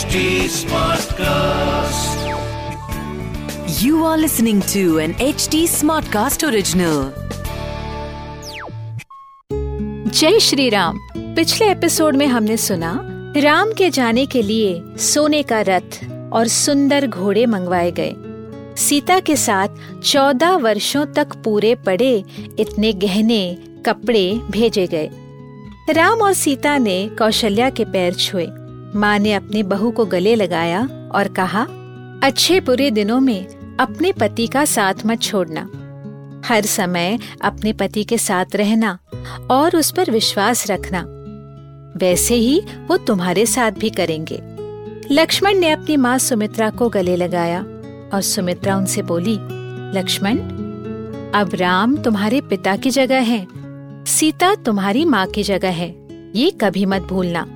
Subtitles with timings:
[0.00, 2.20] HD Smartcast.
[3.82, 7.00] You are listening to an HD Smartcast original.
[10.10, 12.92] जय श्री राम पिछले episode में हमने सुना,
[13.36, 15.98] राम के जाने के लिए सोने का रथ
[16.32, 18.14] और सुंदर घोड़े मंगवाए गए
[18.76, 22.12] सीता के साथ चौदह वर्षों तक पूरे पड़े
[22.58, 23.42] इतने गहने
[23.86, 25.10] कपड़े भेजे गए
[25.90, 28.48] राम और सीता ने कौशल्या के पैर छुए
[28.96, 30.80] माँ ने अपनी बहू को गले लगाया
[31.14, 31.66] और कहा,
[32.22, 35.70] अच्छे बुरे दिनों में अपने पति का साथ मत छोड़ना।
[36.46, 38.98] हर समय अपने पति के साथ रहना
[39.50, 41.04] और उस पर विश्वास रखना।
[41.96, 44.40] वैसे ही वो तुम्हारे साथ भी करेंगे।
[45.10, 47.60] लक्ष्मण ने अपनी माँ सुमित्रा को गले लगाया
[48.14, 49.36] और सुमित्रा उनसे बोली,
[49.98, 50.38] लक्ष्मण,
[51.34, 53.46] अब राम तुम्हारे पिता की जगह है,
[54.04, 55.94] सीता तुम्हारी माँ की जगह है,
[56.36, 57.46] ये कभी मत भूलना।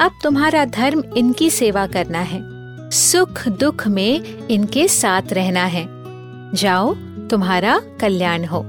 [0.00, 2.40] अब तुम्हारा धर्म इनकी सेवा करना है।
[2.90, 5.88] सुख दुख में इनके साथ रहना है।
[6.54, 6.94] जाओ,
[7.30, 8.62] तुम्हारा कल्याण हो।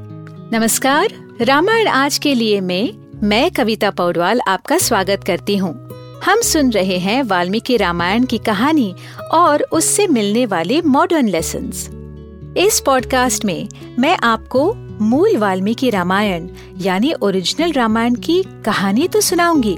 [0.54, 1.08] नमस्कार,
[1.42, 2.94] रामायण आज के लिए में
[3.24, 5.90] मैं कविता पौडवाल आपका स्वागत करती हूँ।
[6.26, 8.96] हम सुन रहे हैं वाल्मीकि रामायण की कहानी
[9.32, 11.72] और उससे मिलने वाले मॉडर्न लेसन
[12.58, 13.68] इस पॉडकास्ट में
[14.00, 19.78] मैं आपको मूल वाल्मीकि रामायण, यानी ओरिजिनल रामायण की कहानी तो सुनाऊँगी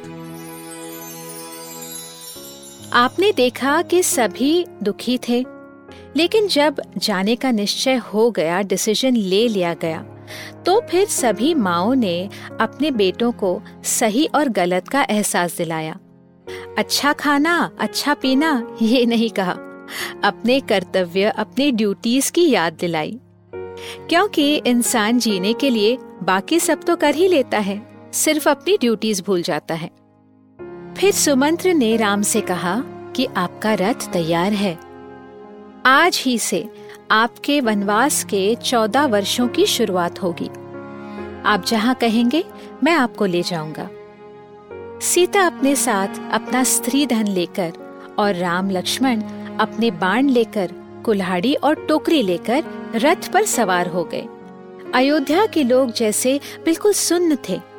[2.93, 5.45] आपने देखा कि सभी दुखी थे,
[6.15, 10.03] लेकिन जब जाने का निश्चय हो गया डिसीज़न ले लिया गया
[10.65, 12.29] तो फिर सभी माओ ने
[12.61, 15.97] अपने बेटों को सही और गलत का एहसास दिलाया।
[16.77, 19.55] अच्छा खाना अच्छा पीना, ये नहीं कहा।
[20.23, 23.19] अपने कर्तव्य, अपने ड्यूटीज़ की याद दिलाई।
[24.09, 27.81] क्योंकि इंसान जीने के लिए बाकी सब तो कर ही लेता है,
[28.13, 29.89] सिर्फ़ अपनी ड्यूटीज़ भूल जाता है।
[31.01, 32.83] फिर सुमंत्र ने राम से कहा
[33.15, 34.79] कि आपका रथ तैयार है।
[35.85, 36.69] आज ही से
[37.11, 40.49] आपके वनवास के चौदह वर्षों की शुरुआत होगी।
[41.45, 42.43] आप जहाँ कहेंगे,
[42.83, 43.89] मैं आपको ले जाऊँगा।
[44.99, 47.73] सीता अपने साथ अपना स्त्री धन लेकर
[48.19, 49.21] और राम लक्ष्मण
[49.59, 50.71] अपने बाण लेकर,
[51.05, 52.63] कुल्हाड़ी और टोकरी लेकर
[52.95, 54.25] रथ पर सवार हो गए।
[54.93, 57.70] अयोध्या के लोग जैसे बिल्कुल सुन्न थे।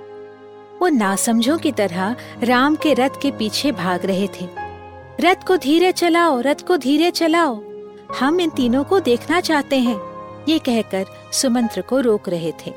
[0.83, 4.49] वो नासमझों की तरह राम के रथ के पीछे भाग रहे थे।
[5.21, 7.63] रथ को धीरे चलाओ, रथ को धीरे चलाओ।
[8.19, 10.01] हम इन तीनों को देखना चाहते हैं,
[10.49, 12.73] ये कहकर सुमंत्र को रोक रहे थे।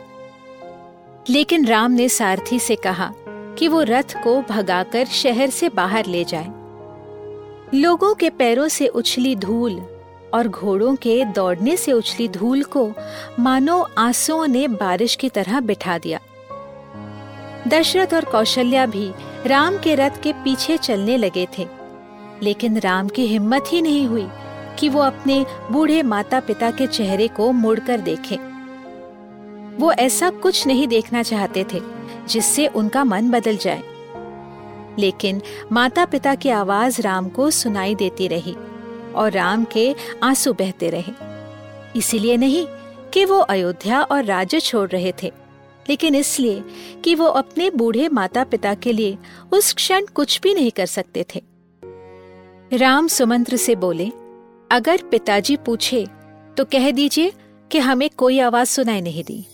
[1.29, 3.13] लेकिन राम ने सारथी से कहा
[3.57, 6.47] कि वो रथ को भगाकर शहर से बाहर ले जाए।
[7.73, 9.81] लोगों के पैरों से उछली धूल
[10.33, 12.93] और घोड़ों के दौड़ने से उछली धूल को
[13.39, 16.19] मानो आंसुओं ने बारिश की तरह बिठा दिया।
[17.67, 19.11] दशरथ और कौशल्या भी
[19.45, 21.67] राम के रथ के पीछे चलने लगे थे।
[22.43, 24.27] लेकिन राम की हिम्मत ही नहीं हुई
[24.79, 28.37] कि वो अपने बूढ़े माता पिता के चेहरे को मुड़कर देखें।
[29.77, 31.81] वो ऐसा कुछ नहीं देखना चाहते थे,
[32.27, 33.83] जिससे उनका मन बदल जाए।
[34.99, 38.55] लेकिन माता पिता की आवाज़ राम को सुनाई देती रही
[39.15, 41.13] और राम के आँसू बहते रहे।
[41.95, 42.67] इसीलिए नहीं
[43.13, 45.44] कि वो अयोध्या और राज्य छोड़ रहे थे।
[45.89, 46.63] लेकिन इसलिए
[47.03, 49.17] कि वो अपने बूढ़े माता पिता के लिए
[49.53, 51.41] उस क्षण कुछ भी नहीं कर सकते थे।
[52.71, 54.11] राम सुमंत्र से बोले,
[54.71, 56.05] अगर पिताजी पूछे
[56.57, 57.31] तो कह दीजिए
[57.71, 59.45] कि हमें कोई आवाज़ सुनाई नहीं दी।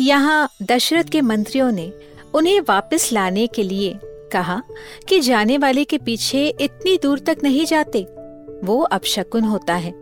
[0.00, 1.92] यहाँ दशरथ के मंत्रियों ने
[2.34, 3.98] उन्हें वापस लाने के लिए
[4.32, 4.60] कहा
[5.08, 8.02] कि जाने वाले के पीछे इतनी दूर तक नहीं जाते,
[8.64, 9.92] वो अपशकुन होता है।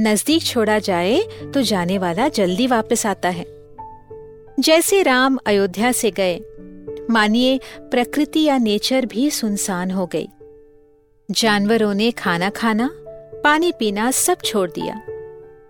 [0.00, 1.22] नज़दीक छोड़ा जाए
[1.54, 3.46] तो जाने वाला जल्दी वापस आता है।
[4.60, 6.40] जैसे राम अयोध्या से गए,
[7.10, 10.28] मानिए प्रकृति या नेचर भी सुनसान हो गई।
[11.30, 12.90] जानवरों ने खाना खाना,
[13.44, 15.00] पानी पीना सब छोड़ दिया।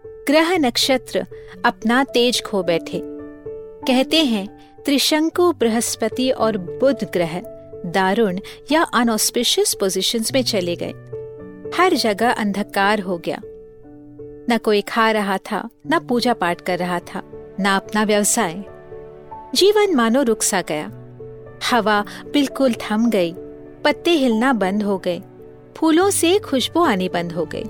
[0.06, 1.26] ग्रह नक्षत्र
[1.64, 3.00] अपना तेज खो बैठे।
[3.86, 4.46] कहते हैं,
[4.84, 7.40] त्रिशंकु बृहस्पति और बुध ग्रह
[7.86, 8.38] दारुण
[8.72, 10.92] या अनऑस्पिशियस पोजीशंस में चले गए।
[11.76, 13.40] हर जगह अंधकार हो गया।
[14.50, 17.22] न कोई खा रहा था, न पूजा पाठ कर रहा था,
[17.60, 18.64] न अपना व्यवसाय।
[19.54, 20.90] जीवन मानो रुक सा गया।
[21.70, 23.32] हवा बिल्कुल थम गई,
[23.84, 25.20] पत्ते हिलना बंद हो गए,
[25.76, 27.64] फूलों से खुशबू आनी बंद हो गई।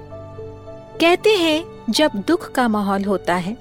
[1.01, 3.57] कहते हैं, जब दुख का माहौल होता है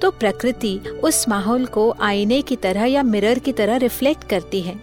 [0.00, 4.74] तो प्रकृति उस माहौल को आईने की तरह या मिरर की तरह रिफ्लेक्ट करती है।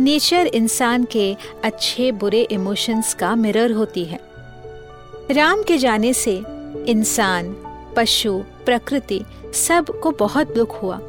[0.00, 1.34] नेचर इंसान के
[1.64, 4.20] अच्छे बुरे इमोशंस का मिरर होती है।
[5.30, 6.36] राम के जाने से
[6.88, 7.54] इंसान,
[7.96, 9.20] पशु, प्रकृति,
[9.54, 11.00] सबको बहुत दुख हुआ।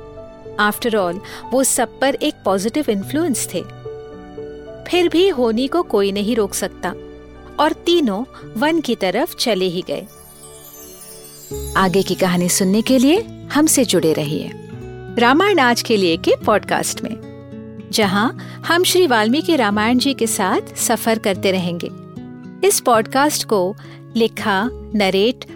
[0.59, 1.21] आफ्टर ऑल
[1.51, 3.61] वो सब पर एक पॉजिटिव इन्फ्लुएंस थे।
[4.89, 6.93] फिर भी होनी को कोई नहीं रोक सकता,
[7.59, 8.23] और तीनों
[8.57, 10.05] वन की तरफ़ चले ही गए।
[11.77, 13.21] आगे की कहानी सुनने के लिए
[13.53, 14.51] हमसे जुड़े रहिए
[15.19, 18.37] रामायण आज के लिए के पॉडकास्ट में, जहाँ
[18.67, 21.89] हम श्री वाल्मीकि रामायण जी के साथ सफ़र करते रहेंगे।
[22.67, 23.75] इस पॉडकास्ट को
[24.15, 25.45] लिखा नरेट